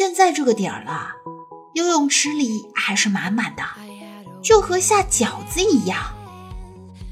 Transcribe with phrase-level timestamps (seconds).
[0.00, 1.10] 现在这个点儿了，
[1.74, 3.62] 游泳池里还是满满的，
[4.40, 5.98] 就和下饺子一样。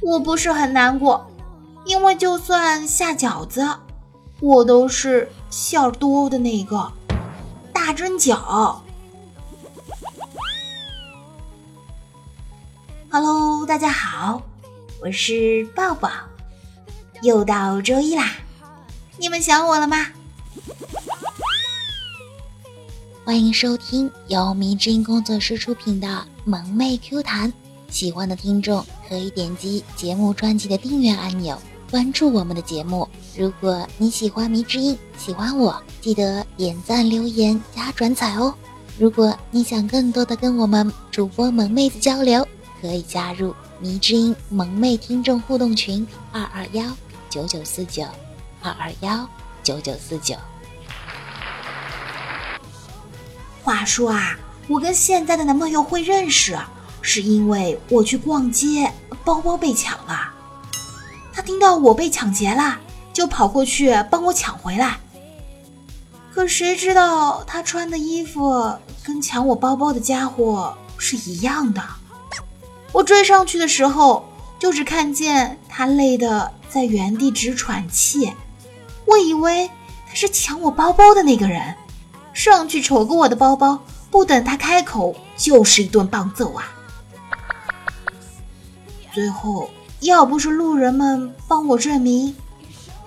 [0.01, 1.31] 我不是很难过，
[1.85, 3.69] 因为就算下饺子，
[4.41, 6.91] 我都是馅儿多的那个
[7.75, 8.79] 大蒸饺。
[13.11, 14.41] Hello，大家好，
[15.03, 16.09] 我是抱抱，
[17.21, 18.31] 又到周一啦，
[19.19, 20.07] 你们想我了吗？
[23.29, 26.07] 欢迎收听由迷之音工作室出品的
[26.47, 27.53] 《萌妹 Q 弹》，
[27.91, 31.61] 喜欢的听众可以点击节目专辑的订阅按钮，
[31.91, 33.07] 关注我们的节目。
[33.37, 38.55] 如果你喜欢迷之音，喜欢我，记得点赞、留言、加转载哦。
[38.99, 42.49] 如果你想更多的跟我们主播萌妹子交流，
[42.81, 46.83] 可以加入迷之音萌妹听众互动群：二二幺
[47.29, 48.05] 九九四九
[48.63, 49.29] 二二幺
[49.63, 50.35] 九九四九。
[53.69, 54.35] 话说啊，
[54.67, 56.59] 我跟现在的男朋友会认识，
[57.03, 58.91] 是因为我去逛街，
[59.27, 60.33] 包包被抢了。
[61.35, 62.79] 他听到我被抢劫了，
[63.13, 64.99] 就跑过去帮我抢回来。
[66.33, 68.75] 可谁知道他穿的衣服
[69.05, 71.83] 跟抢我包包的家伙是一样的。
[72.93, 74.27] 我追上去的时候，
[74.59, 78.33] 就只看见他累得在原地直喘气。
[79.05, 79.71] 我以为
[80.09, 81.75] 他是抢我包包的那个人。
[82.39, 86.73] 上去瞅过我的包包，不等他开口，就是一顿棒揍啊！
[89.13, 89.69] 最后，
[90.03, 92.37] 要不是路人们帮我证明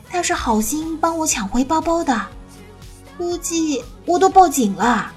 [0.10, 2.28] 他是好心帮我抢回包包的，
[3.18, 5.14] 估计我都报警了。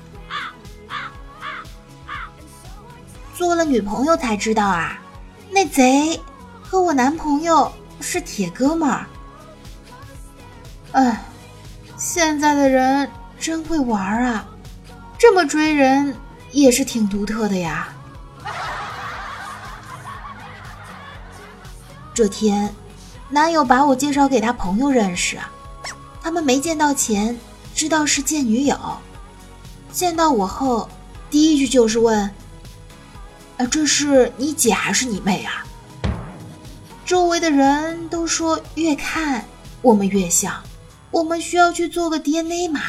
[3.35, 4.97] 做了女朋友才知道啊，
[5.51, 6.21] 那贼
[6.63, 9.07] 和我男朋友是铁哥们儿。
[10.93, 11.25] 哎，
[11.97, 13.11] 现在的人。
[13.45, 14.47] 真会玩啊！
[15.19, 16.17] 这么追人
[16.51, 17.93] 也是挺独特的呀。
[22.15, 22.75] 这天，
[23.29, 25.39] 男友把我介绍给他朋友认识，
[26.23, 27.39] 他们没见到前
[27.75, 28.79] 知道是见女友，
[29.93, 30.89] 见到我后
[31.29, 32.19] 第一句就是问
[33.61, 35.67] ：“啊，这是你姐还是你妹啊？”
[37.05, 39.45] 周围的人都说越看
[39.83, 40.63] 我们越像，
[41.11, 42.81] 我们需要去做个 DNA 吗。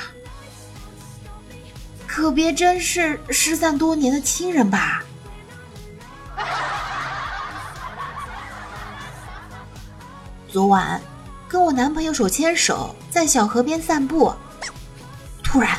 [2.16, 5.04] 可别真是失散多年的亲人吧？
[10.48, 11.02] 昨晚
[11.46, 14.34] 跟我男朋友手牵手在小河边散步，
[15.44, 15.78] 突然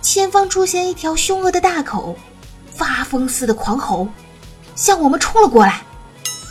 [0.00, 2.16] 前方出现一条凶恶的大狗，
[2.72, 4.06] 发疯似的狂吼，
[4.76, 5.82] 向我们冲了过来，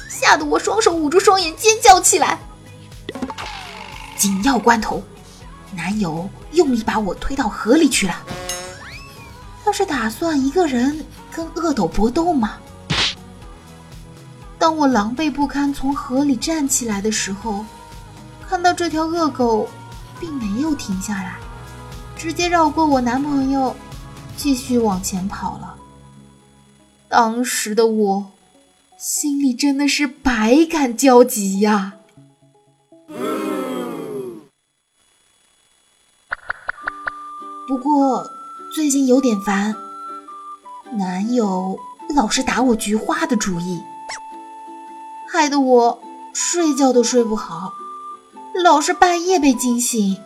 [0.10, 2.38] 吓得我双手捂住双眼尖叫起来。
[4.18, 5.02] 紧要关头，
[5.74, 8.14] 男友用力把我推到河里去了。
[9.72, 12.58] 他是打算一个人跟恶斗搏斗吗？
[14.60, 17.64] 当我狼狈不堪从河里站起来的时候，
[18.50, 19.70] 看到这条恶狗
[20.20, 21.38] 并没有停下来，
[22.18, 23.74] 直接绕过我男朋友，
[24.36, 25.74] 继续往前跑了。
[27.08, 28.30] 当时的我
[28.98, 31.94] 心里真的是百感交集呀。
[37.70, 38.30] 不过。
[38.74, 39.76] 最近有点烦，
[40.94, 41.78] 男友
[42.16, 43.82] 老是打我菊花的主意，
[45.30, 46.02] 害得我
[46.34, 47.74] 睡觉都睡不好，
[48.64, 50.18] 老是半夜被惊醒。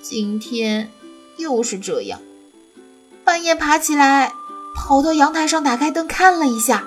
[0.00, 0.92] 今天
[1.36, 2.20] 又是这样，
[3.24, 4.30] 半夜爬起来，
[4.76, 6.84] 跑到阳台上打开灯看了一下，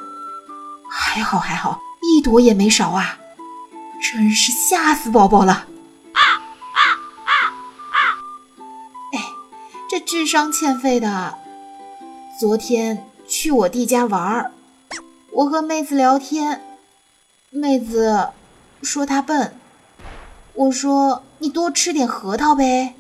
[0.89, 3.17] 还好还好，一朵也没少啊，
[4.01, 5.67] 真是吓死宝宝了。
[10.07, 11.37] 智商欠费的。
[12.39, 14.51] 昨天去我弟家玩儿，
[15.33, 16.61] 我和妹子聊天，
[17.49, 18.29] 妹子
[18.81, 19.53] 说她笨，
[20.53, 22.95] 我说你多吃点核桃呗，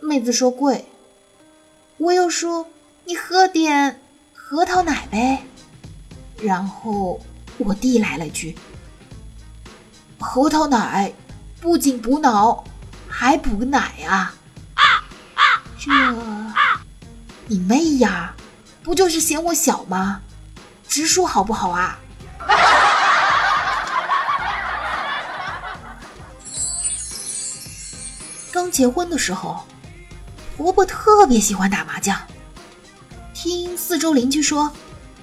[0.00, 0.84] 妹子说贵，
[1.98, 2.66] 我又说
[3.04, 4.00] 你喝点
[4.34, 5.44] 核桃奶呗，
[6.42, 7.20] 然后
[7.58, 8.58] 我弟来了句，
[10.18, 11.12] 核桃奶
[11.60, 12.64] 不仅补脑，
[13.06, 14.34] 还补奶啊。
[15.80, 15.90] 这，
[17.46, 18.34] 你妹呀！
[18.82, 20.20] 不就是嫌我小吗？
[20.86, 21.98] 直说好不好啊？
[28.52, 29.64] 刚结婚的时候，
[30.58, 32.14] 婆婆特别喜欢打麻将。
[33.32, 34.70] 听四周邻居说，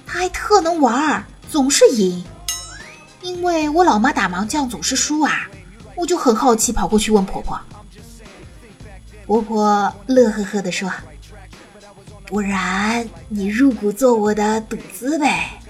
[0.04, 2.24] 她还特能玩，总是赢。
[3.20, 5.48] 因为我老妈打麻将总是输啊，
[5.94, 7.56] 我就很好奇，跑过去问婆婆。
[9.28, 10.90] 婆婆乐呵呵地说
[12.24, 15.60] ：“不然你入股做我的赌资呗，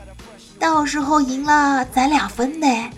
[0.60, 2.88] 到时候赢了咱俩分呗。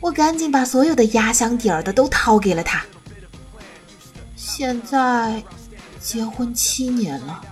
[0.00, 2.82] 我赶紧把所有的压箱底儿的都掏给了他。
[4.36, 5.42] 现在
[6.00, 7.42] 结婚七年了，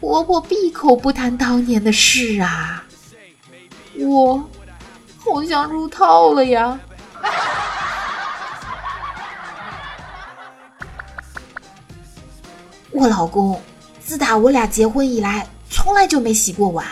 [0.00, 2.84] 婆婆闭口不谈当年的事啊，
[3.96, 4.44] 我
[5.18, 6.80] 好像入套了呀。
[12.94, 13.60] 我老公
[14.06, 16.86] 自打我俩结婚以来，从来就没洗过碗。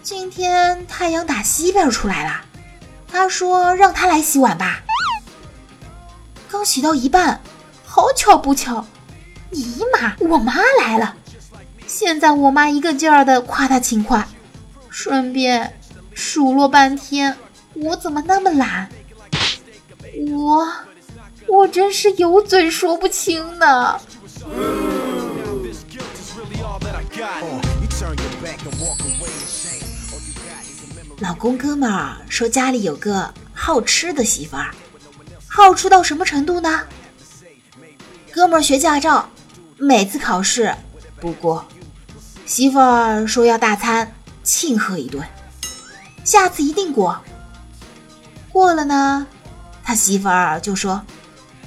[0.00, 2.40] 今天太阳打西边出来了，
[3.08, 4.84] 他说让他来洗碗吧。
[6.48, 7.40] 刚洗到一半，
[7.84, 8.86] 好巧不巧，
[9.50, 11.16] 姨妈我妈来了。
[11.88, 14.24] 现在我妈一个劲儿的夸他勤快，
[14.88, 15.76] 顺便
[16.14, 17.36] 数落半天
[17.74, 18.88] 我怎么那么懒。
[20.30, 20.72] 我
[21.48, 24.00] 我真是有嘴说不清呢。
[31.18, 34.70] 老公哥们儿说家里有个好吃的媳妇儿，
[35.48, 36.82] 好吃到什么程度呢？
[38.32, 39.28] 哥们儿学驾照，
[39.76, 40.74] 每次考试
[41.20, 41.64] 不过，
[42.44, 45.24] 媳妇儿说要大餐庆贺一顿，
[46.22, 47.18] 下次一定过。
[48.52, 49.26] 过了呢，
[49.82, 51.02] 他媳妇儿就说：“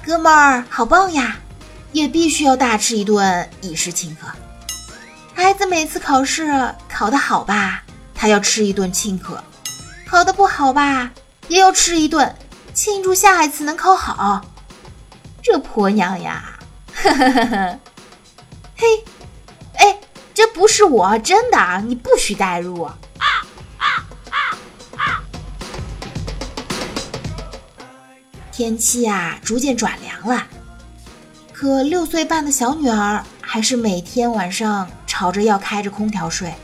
[0.06, 1.38] 哥们儿好棒呀！”
[1.92, 4.28] 也必须要大吃一顿以示庆贺。
[5.42, 7.82] 孩子每次考试考得好吧，
[8.14, 9.42] 他要吃一顿庆贺；
[10.06, 11.10] 考得不好吧，
[11.48, 12.36] 也要吃一顿
[12.74, 14.44] 庆祝下一次能考好。
[15.40, 16.58] 这婆娘呀，
[16.94, 17.78] 呵呵呵呵，
[18.76, 18.86] 嘿，
[19.78, 19.98] 哎，
[20.34, 22.86] 这不是我，真的，你不许代入。
[28.52, 30.46] 天气啊，逐渐转凉了。
[31.54, 36.54] 可六岁半的小女儿还是每天晚上吵着要开着空调睡，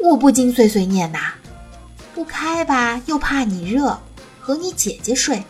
[0.00, 1.34] 我不禁碎碎念呐：
[2.12, 3.96] 不开吧又怕你热，
[4.40, 5.40] 和你姐姐睡；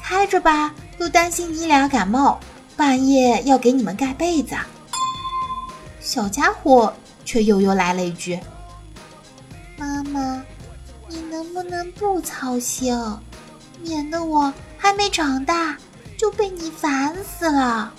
[0.00, 2.38] 开着吧又担心你俩感冒，
[2.76, 4.54] 半夜要给你们盖被子。
[6.00, 6.94] 小家伙
[7.24, 8.38] 却悠悠来了一句
[9.76, 10.40] ：“妈妈，
[11.08, 12.96] 你能不能不操心，
[13.82, 15.76] 免得我还没长大。”
[16.16, 17.92] 就被你烦死了！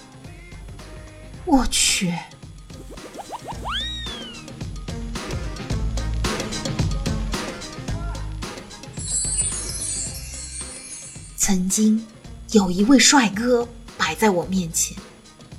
[1.46, 2.14] 我去。
[11.50, 12.06] 曾经
[12.52, 13.68] 有一位帅哥
[13.98, 14.96] 摆在我面前，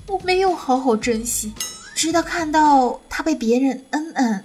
[0.07, 1.53] 我没有好好珍惜，
[1.97, 4.45] 直到看到他被别人恩恩，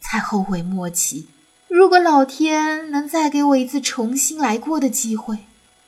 [0.00, 1.28] 才后悔莫及。
[1.68, 5.40] 如果老天能再给我一次重新来过的机会，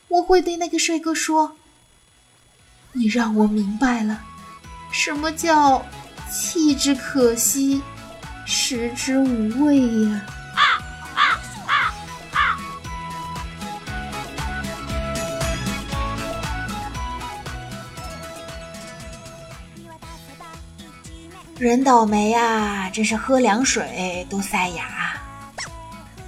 [0.09, 1.57] 我会对那个帅哥说。
[2.93, 4.21] 你让我明白了，
[4.93, 5.83] 什么叫
[6.31, 7.81] 弃之可惜，
[8.45, 9.81] 食之无味
[10.11, 10.27] 呀！
[21.61, 25.13] 人倒霉啊，真是喝凉水都塞牙。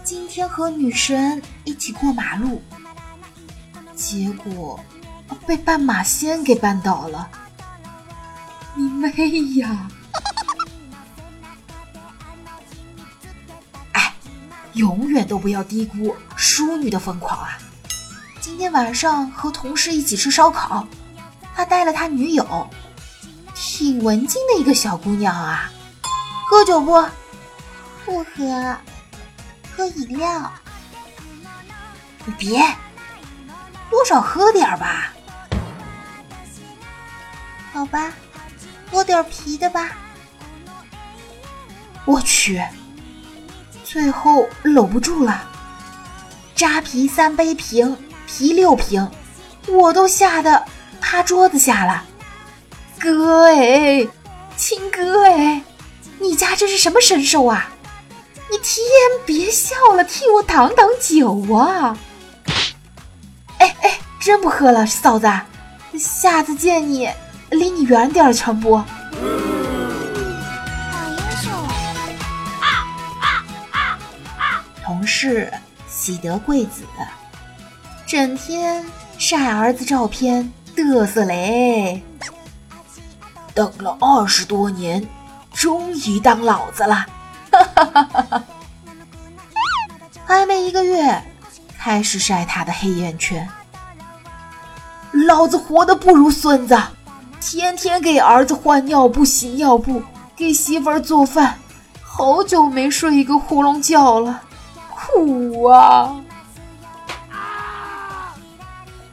[0.05, 2.61] 今天和女神一起过马路，
[3.94, 4.79] 结果。
[5.46, 7.27] 被斑马仙给绊倒了，
[8.74, 9.10] 你妹
[9.56, 9.89] 呀！
[13.93, 14.12] 哎，
[14.74, 17.56] 永远都不要低估淑女的疯狂啊！
[18.43, 20.86] 今天晚上和同事一起吃烧烤，
[21.55, 22.69] 他带了他女友，
[23.82, 25.69] 挺文静的一个小姑娘啊。
[26.48, 27.05] 喝酒不？
[28.05, 28.77] 不喝，
[29.77, 30.53] 喝饮料。
[32.24, 32.62] 你别，
[33.91, 35.12] 多少喝点吧。
[37.72, 38.12] 好吧，
[38.89, 39.91] 喝点啤的吧。
[42.05, 42.62] 我去，
[43.82, 45.43] 最后搂不住了，
[46.55, 47.96] 扎啤三杯瓶，
[48.29, 49.10] 啤六瓶，
[49.67, 50.65] 我都吓得
[51.01, 52.05] 趴桌子下了。
[53.03, 54.06] 哥哎，
[54.56, 55.61] 亲哥哎，
[56.21, 57.69] 你家这是什么神兽啊？
[58.49, 58.81] 你天
[59.27, 61.99] 别笑了，替我挡挡酒啊！
[63.59, 65.29] 哎哎，真不喝了，嫂子，
[65.99, 67.11] 下次见你。
[67.51, 68.81] 离你远点儿，强不？
[74.85, 75.53] 同事
[75.89, 76.82] 喜得贵子，
[78.06, 78.87] 整天
[79.19, 82.01] 晒儿子照片，嘚瑟嘞。
[83.55, 85.06] 等了二十多年，
[85.53, 87.06] 终于当老子了，
[87.51, 88.44] 哈哈哈哈哈！
[90.25, 91.23] 还没一个月，
[91.79, 93.47] 开始晒他的黑眼圈。
[95.27, 96.81] 老子活得不如孙子。
[97.44, 100.01] 天天给儿子换尿布、洗尿布，
[100.37, 101.59] 给媳妇儿做饭，
[102.01, 104.41] 好久没睡一个囫囵觉了，
[104.89, 106.15] 苦啊！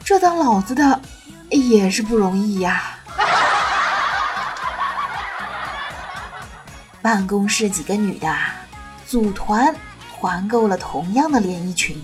[0.04, 1.00] 这当老子的
[1.50, 2.99] 也是不容易呀。
[7.02, 8.34] 办公室几个女的
[9.06, 9.74] 组团
[10.12, 12.00] 团购了同样的连衣裙，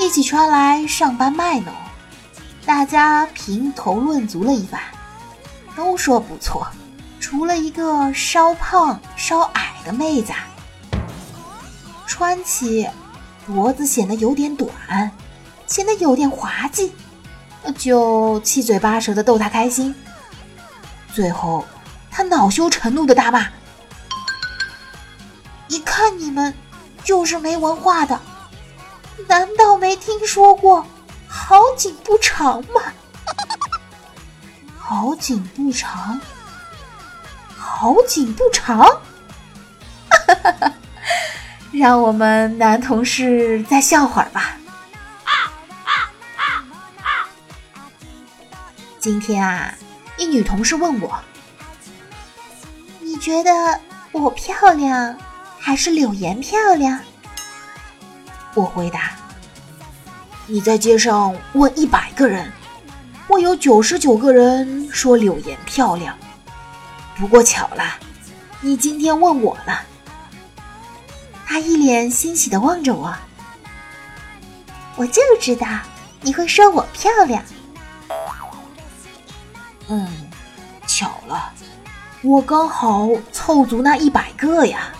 [0.00, 1.72] 一起穿来上班卖弄。
[2.64, 4.80] 大家评头论足了一番，
[5.74, 6.66] 都说不错，
[7.18, 10.32] 除了一个稍胖稍矮的妹子，
[12.06, 12.88] 穿起
[13.46, 14.70] 脖子显得有点短。
[15.66, 16.90] 显得有点滑稽，
[17.76, 19.94] 就七嘴八舌的逗她开心。
[21.12, 21.62] 最后，
[22.10, 23.46] 他恼羞成怒的大骂
[26.38, 26.54] ：“们
[27.02, 28.20] 就是没文化的，
[29.26, 30.86] 难道没听说过
[31.26, 32.80] ‘好景不长’吗？
[34.78, 36.20] 好景不长，
[37.58, 39.00] 好景不长。
[41.72, 44.54] 让我们男同事再笑会儿吧。”
[49.00, 49.74] 今天啊，
[50.16, 51.18] 一女同事问我
[53.00, 53.80] ：“你觉得
[54.12, 55.16] 我漂亮，
[55.68, 56.98] 还是柳岩漂亮？”
[58.56, 59.10] 我回答
[60.48, 62.50] ：“你在街上问一百个人，
[63.26, 66.16] 会有九十九个人说柳岩漂亮。
[67.18, 67.84] 不过巧了，
[68.62, 69.82] 你今天问我了。”
[71.44, 73.14] 他一脸欣喜的望着我
[74.96, 75.66] ：“我就知道
[76.22, 77.44] 你会说我漂亮。”
[79.88, 80.08] 嗯，
[80.86, 81.52] 巧了，
[82.22, 84.94] 我刚好凑足那一百个呀！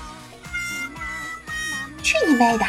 [2.20, 2.64] 去你妹的！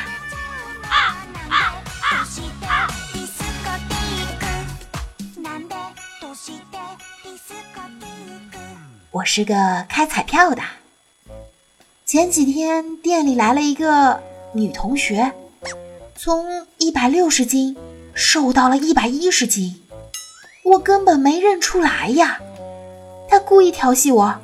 [9.11, 10.61] 我是个开彩票的。
[12.05, 14.21] 前几天店里来了一个
[14.53, 15.31] 女同学，
[16.15, 17.75] 从一百六十斤
[18.13, 19.81] 瘦到了一百一十斤。
[20.63, 22.39] 我根本没认出来呀！
[23.27, 24.39] 她故意调戏我，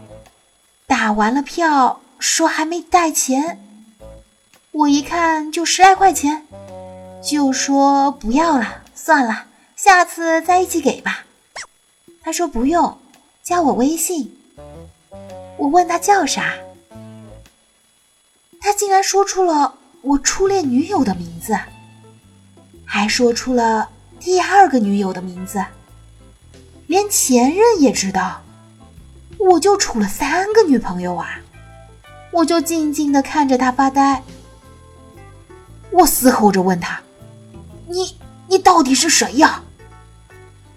[0.87, 3.59] 打完了票说还没带钱，
[4.77, 6.45] 我一看就十来块钱，
[7.23, 9.45] 就说不要了，算了，
[9.77, 11.23] 下次再一起给吧。
[12.21, 12.97] 他说不用，
[13.41, 14.37] 加我微信。
[15.55, 16.55] 我问他叫啥，
[18.59, 21.57] 他竟然说出了我初恋女友的名字，
[22.83, 23.87] 还说出了
[24.19, 25.63] 第二个女友的名字。
[26.87, 28.41] 连前任也知道，
[29.37, 31.39] 我就处了三个女朋友啊！
[32.31, 34.21] 我就静静的看着他发呆。
[35.95, 37.01] 我嘶吼着问他
[37.87, 39.63] ：“你你到底是谁呀？”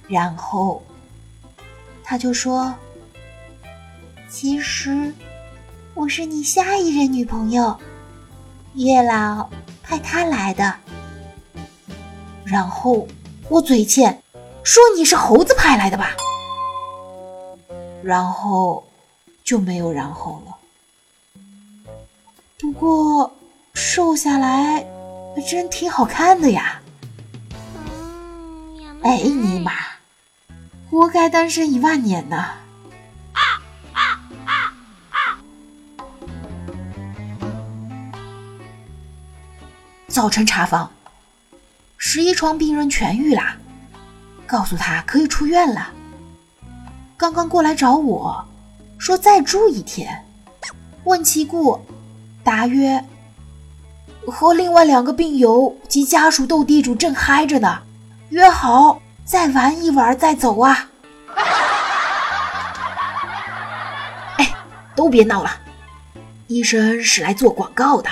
[0.07, 0.81] 然后
[2.05, 2.73] 他就说
[4.31, 5.13] ：“其实
[5.95, 7.77] 我是你下一任女朋友，
[8.75, 9.51] 月老
[9.83, 10.73] 派他来的。”
[12.47, 13.09] 然后
[13.49, 14.23] 我嘴欠。
[14.65, 16.11] 说你是猴子派来的吧，
[18.03, 18.87] 然后
[19.43, 20.55] 就没有然后了。
[22.59, 23.33] 不过
[23.73, 24.85] 瘦下来
[25.43, 26.81] 真挺好看的呀。
[29.03, 29.73] 哎尼玛，
[30.91, 32.47] 活该单身一万年呢！
[40.09, 40.91] 早晨查房，
[41.97, 43.57] 十一床病人痊愈啦。
[44.47, 45.93] 告诉他可以出院了。
[47.17, 48.45] 刚刚过来找我，
[48.99, 50.25] 说再住一天。
[51.05, 51.81] 问其故，
[52.43, 53.05] 答曰：
[54.31, 57.79] 和另外两个病友及家属斗地主正嗨着呢，
[58.31, 60.89] 约好再玩一玩再走啊。
[64.37, 64.55] 哎，
[64.95, 65.51] 都别闹了，
[66.47, 68.09] 医生是来做广告的，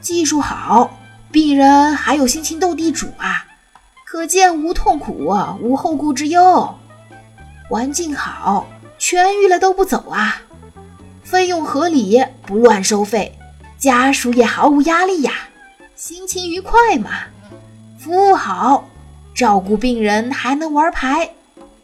[0.00, 0.90] 技术好，
[1.30, 3.44] 病人还有心情斗地主啊。
[4.06, 6.72] 可见无痛苦，无后顾之忧，
[7.68, 8.66] 环境好，
[8.98, 10.40] 痊愈了都不走啊！
[11.24, 13.36] 费用合理，不乱收费，
[13.84, 15.30] 家属也毫无压力呀，
[15.94, 17.10] 心情愉快嘛。
[17.98, 18.88] 服务好，
[19.34, 21.34] 照顾病人还能玩牌，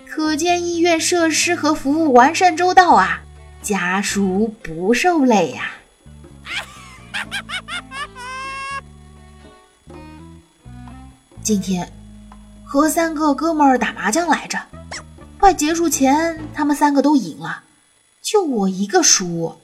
[0.08, 3.20] 可见医院设施和服务完善周到啊，
[3.60, 5.72] 家属不受累呀。
[11.44, 11.92] 今天。
[12.64, 14.58] 和三个哥们儿打麻将来着，
[15.38, 17.64] 快结束前，他们三个都赢了，
[18.22, 19.54] 就我一个输。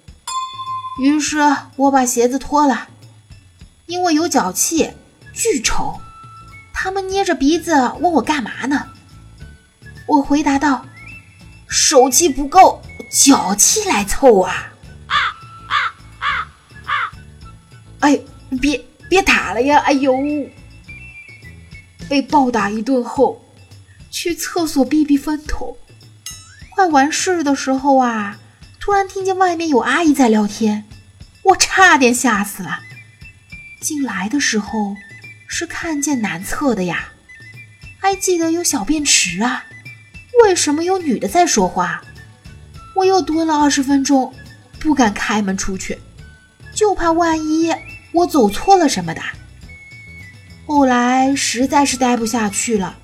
[0.98, 1.38] 于是
[1.76, 2.88] 我把鞋子脱了，
[3.86, 4.90] 因为有脚气，
[5.34, 6.00] 巨臭。
[6.72, 8.88] 他们捏着鼻子问我干嘛呢？
[10.06, 10.86] 我回答道
[11.68, 14.72] ：“手气不够，脚气来凑啊！
[18.00, 18.20] 哎，
[18.60, 19.78] 别别打了呀！
[19.78, 20.14] 哎呦，
[22.08, 23.42] 被暴打一顿后，
[24.10, 25.76] 去厕所避避风头。
[26.74, 28.38] 快完事的时候啊，
[28.86, 30.84] 突然听见外面有阿姨在聊天，
[31.42, 32.78] 我差点吓死了。
[33.80, 34.94] 进来的时候
[35.48, 37.08] 是看见男厕的呀，
[37.98, 39.64] 还记得有小便池啊。
[40.44, 42.00] 为什么有女的在说话？
[42.94, 44.32] 我又蹲了二十分钟，
[44.78, 45.98] 不敢开门出去，
[46.72, 47.74] 就怕万一
[48.12, 49.20] 我走错了什么的。
[50.64, 52.96] 后来实在是待不下去了，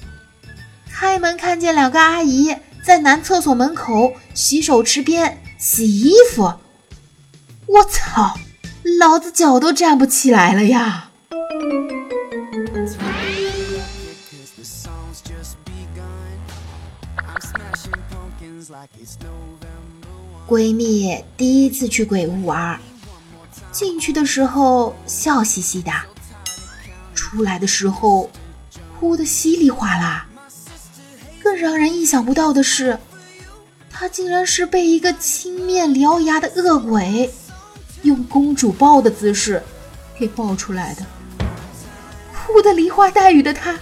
[0.93, 6.53] 开门看见两个阿姨在男厕所门口洗手池边洗衣服，
[7.67, 8.35] 我操，
[8.99, 11.09] 老子脚都站不起来了呀！
[20.49, 22.81] 闺蜜第一次去鬼屋玩，
[23.71, 25.93] 进去的时候笑嘻嘻的，
[27.15, 28.29] 出来的时候
[28.99, 30.27] 哭得稀里哗啦。
[31.41, 32.99] 更让人意想不到的是，
[33.93, 37.31] 她竟然是被一个青面獠牙的恶鬼
[38.03, 39.63] 用公主抱的姿势
[40.19, 41.03] 给抱出来的。
[42.35, 43.79] 哭得梨花带雨的她，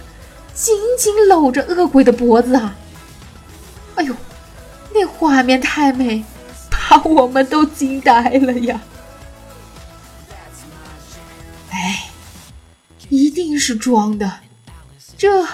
[0.53, 2.75] 紧紧搂着恶鬼的脖子啊！
[3.95, 4.15] 哎呦，
[4.93, 6.23] 那画面太美，
[6.69, 8.79] 把我们都惊呆了呀！
[11.71, 12.09] 哎，
[13.09, 14.39] 一定是装的，
[15.17, 15.47] 这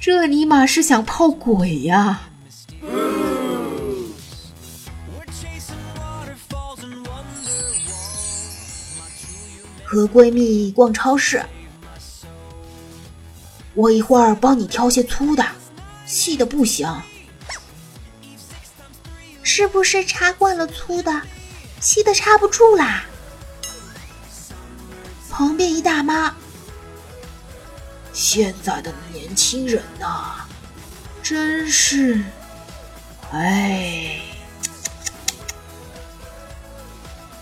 [0.00, 2.20] 这尼玛是想泡鬼呀！
[9.96, 11.42] 和闺蜜逛超市，
[13.72, 15.42] 我一会儿帮你挑些粗的，
[16.04, 16.86] 细的不行。
[19.42, 21.22] 是不是插惯了粗的，
[21.80, 23.04] 细的插不住啦？
[25.30, 26.34] 旁边一大妈，
[28.12, 30.44] 现在的年轻人呐，
[31.22, 32.22] 真是，
[33.32, 34.20] 哎，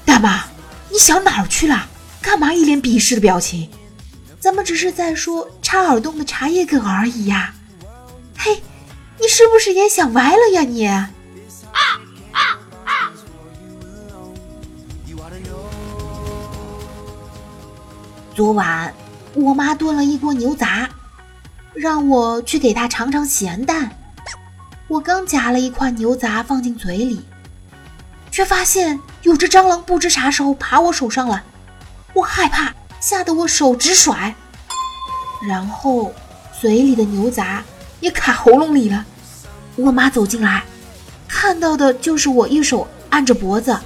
[0.04, 0.44] 大妈，
[0.88, 1.88] 你想哪儿去了？
[2.24, 3.68] 干嘛一脸鄙视的表情？
[4.40, 7.54] 咱们只是在说插耳洞的茶叶梗而已呀。
[8.34, 8.62] 嘿，
[9.20, 10.86] 你是不是也想歪了呀你？
[10.86, 11.10] 啊
[12.32, 12.40] 啊
[12.86, 13.12] 啊
[18.34, 18.92] 昨晚
[19.34, 20.88] 我妈炖了一锅牛杂，
[21.74, 23.90] 让我去给她尝尝咸淡。
[24.88, 27.20] 我刚夹了一块牛杂放进嘴里，
[28.30, 31.44] 却发现有只蟑螂不知啥时候爬我手上了。
[32.14, 34.34] 我害怕，吓得我手直甩，
[35.46, 36.14] 然后
[36.60, 37.62] 嘴里的牛杂
[37.98, 39.04] 也卡喉咙里了。
[39.76, 40.62] 我妈走进来，
[41.26, 43.76] 看到的就是我一手按着脖子，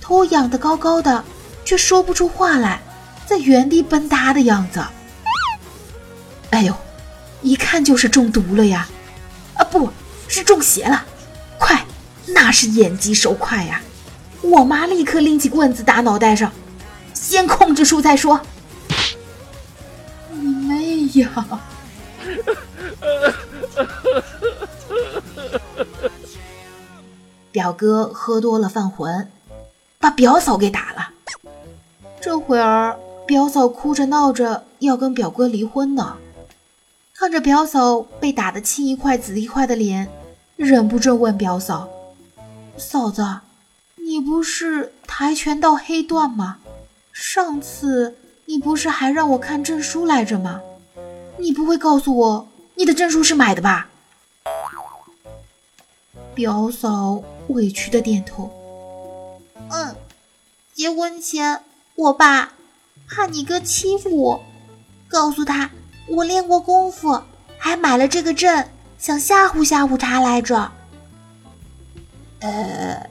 [0.00, 1.22] 头仰得高高的，
[1.64, 2.80] 却说不出话来。
[3.26, 4.82] 在原地蹦跶的样子，
[6.48, 6.74] 哎呦，
[7.42, 8.88] 一看就是中毒了呀！
[9.52, 9.92] 啊，不
[10.28, 11.04] 是中邪了！
[11.58, 11.84] 快，
[12.24, 13.82] 那是眼疾手快呀！
[14.40, 16.50] 我妈立刻拎起棍子打脑袋上，
[17.14, 18.40] 先控制住再说。
[20.30, 21.60] 你妹呀！
[27.50, 29.30] 表哥喝多了犯浑，
[29.98, 31.10] 把表嫂给打了。
[32.20, 32.98] 这会儿。
[33.26, 36.16] 表嫂哭着闹着要跟表哥离婚呢，
[37.14, 40.08] 看着表嫂被打得青一块紫一块的脸，
[40.56, 41.90] 忍不住问表嫂
[42.78, 43.40] ：“嫂子，
[43.96, 46.56] 你不是跆拳道黑段吗？
[47.20, 50.60] 上次你不是还让我看证书来着吗？
[51.36, 53.88] 你不会告诉我你的证书是买的吧？”
[56.32, 58.48] 表嫂委屈的点头
[59.68, 59.96] ：“嗯，
[60.72, 61.64] 结婚前
[61.96, 62.52] 我爸。”
[63.10, 64.44] 怕你哥欺负我，
[65.08, 65.70] 告诉他
[66.08, 67.22] 我练过功夫，
[67.56, 70.70] 还买了这个证，想吓唬吓唬他来着。
[72.40, 73.10] 呃，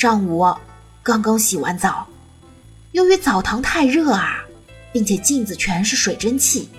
[0.00, 0.48] 上午
[1.02, 2.06] 刚刚洗完澡，
[2.92, 4.42] 由于澡堂太热啊，
[4.94, 6.70] 并且镜子全是水蒸气，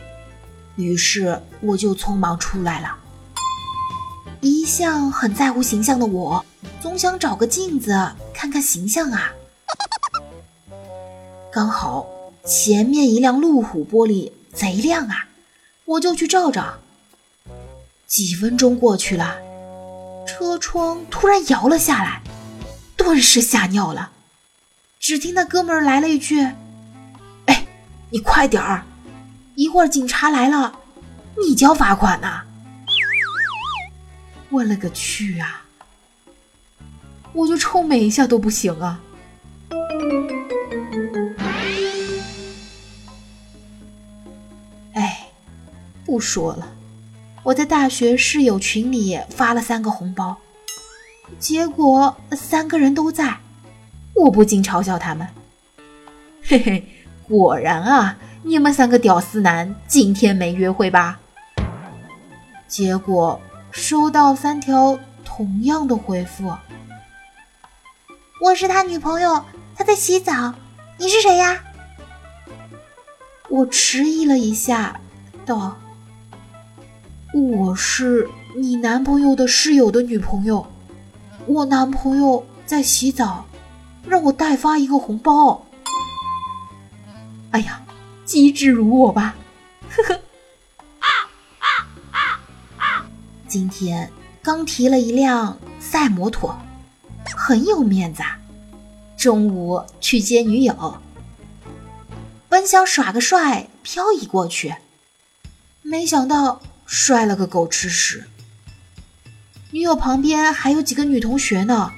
[0.75, 2.97] 于是我就匆忙出来了。
[4.39, 6.43] 一向很在乎形象的我，
[6.81, 7.91] 总想找个镜子
[8.33, 9.31] 看看形象啊。
[11.53, 12.07] 刚好
[12.43, 15.27] 前面一辆路虎玻璃贼亮啊，
[15.85, 16.79] 我就去照照。
[18.07, 19.35] 几分钟过去了，
[20.25, 22.19] 车窗突然摇了下来，
[23.03, 24.11] 顿时吓尿了。
[24.99, 26.41] 只听那哥们儿来了一句
[27.47, 27.65] ：“哎，
[28.09, 28.83] 你快点儿，
[29.55, 30.79] 一会儿警察来了，
[31.37, 32.43] 你交罚款呐！
[34.49, 35.65] 我勒个去啊！
[37.33, 38.99] 我就臭美一下都不行啊！
[44.93, 45.29] 哎，
[46.05, 46.67] 不说了，
[47.43, 50.37] 我在大学室友群里发了三个红包，
[51.41, 53.39] 结果三个人都在，
[54.13, 55.27] 我不禁嘲笑他们
[56.45, 56.87] ：“嘿嘿，
[57.27, 61.19] 果然啊，你们三个屌丝男今天没约会吧？”
[62.69, 63.41] 结果。
[63.73, 66.53] 收到三条同样的回复。
[68.41, 69.45] 我是他女朋友，
[69.77, 70.53] 他在洗澡。
[70.97, 71.63] 你是谁呀？
[73.47, 74.99] 我迟疑了一下，
[75.45, 75.77] 道
[77.33, 80.67] ：“我是你男朋友的室友的女朋友。
[81.47, 83.45] 我男朋友在洗澡，
[84.05, 85.65] 让我代发一个红包。”
[87.51, 87.81] 哎呀，
[88.25, 89.35] 机智如我吧，
[89.89, 90.13] 呵呵。
[90.99, 91.07] 啊
[91.59, 91.67] 啊
[92.11, 92.39] 啊
[92.77, 93.05] 啊
[93.47, 96.57] 今天刚提了一辆赛摩托，
[97.35, 98.37] 很有面子啊。
[99.17, 100.97] 中午去接女友，
[102.47, 104.75] 本想耍个帅漂移过去，
[105.81, 108.27] 没想到摔了个狗吃屎。
[109.71, 111.93] 女友旁边还有几个女同学呢，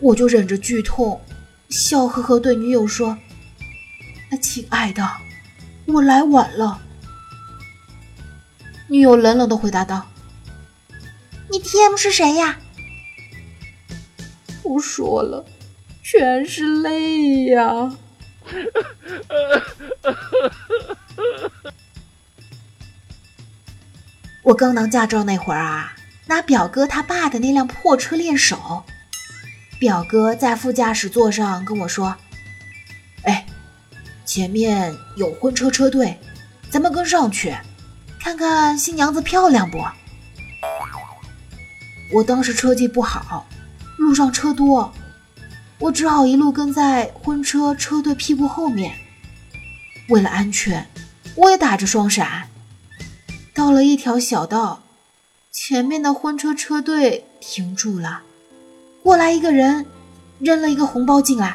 [0.00, 1.20] 我就忍着剧痛，
[1.68, 3.18] 笑呵呵对女友说
[4.40, 5.06] ：“亲爱的，
[5.86, 6.80] 我来晚了。”
[8.88, 10.06] 女友冷冷的回答道
[11.50, 12.58] ：“你 T.M 是谁呀？”
[14.62, 15.44] 不说了，
[16.02, 17.94] 全是泪呀！
[24.42, 25.94] 我刚拿驾照那会儿啊，
[26.26, 28.84] 拿表哥他爸的那辆破车练手。
[29.78, 32.16] 表哥在副驾驶座上跟我说
[33.24, 33.44] ：“哎，
[34.24, 36.18] 前面有婚车车队，
[36.70, 37.54] 咱们跟上去。”
[38.20, 39.84] 看看新娘子漂亮不？
[42.10, 43.46] 我当时车技不好，
[43.98, 44.90] 路上车多，
[45.78, 48.94] 我只好一路跟在婚车车队屁股后面。
[50.08, 50.86] 为了安全，
[51.34, 52.48] 我也打着双闪。
[53.52, 54.83] 到了一条小道，
[55.54, 58.22] 前面的婚车车队停住了，
[59.04, 59.86] 过来一个人，
[60.40, 61.54] 扔了一个红包进来。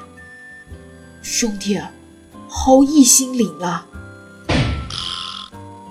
[1.21, 1.77] 兄弟，
[2.47, 3.85] 好意心领啊！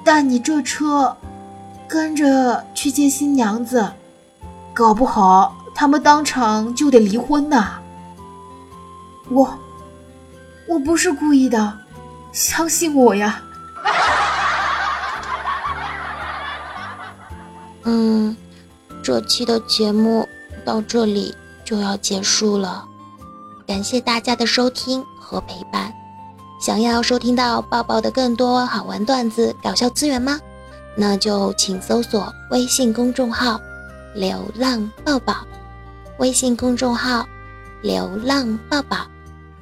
[0.02, 1.14] 但你这车
[1.86, 3.92] 跟着去接新娘子，
[4.72, 7.74] 搞不好他们当场就得离婚呐！
[9.28, 9.58] 我
[10.66, 11.80] 我不是故意的，
[12.32, 13.42] 相信我呀。
[17.84, 18.36] 嗯，
[19.02, 20.28] 这期的节目
[20.64, 22.84] 到这里就要结束了，
[23.66, 25.92] 感谢大家的收听和陪伴。
[26.60, 30.40] 想要收听到抱抱的更多好玩段子、搞笑资源吗？
[30.96, 33.60] 那就请搜索微信公众号
[34.16, 35.36] “流浪抱抱”，
[36.18, 37.24] 微信公众号
[37.80, 39.06] “流浪抱抱”，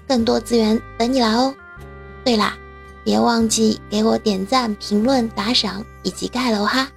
[0.09, 1.55] 更多资源等你来哦。
[2.24, 2.57] 对啦，
[3.05, 6.88] 别忘记给我点赞、评论、打赏以及盖楼哈！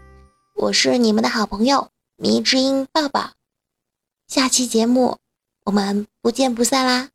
[0.61, 3.31] 我是你们的好朋友迷之音抱抱，
[4.27, 5.17] 下期节目
[5.63, 7.11] 我们不见不散啦！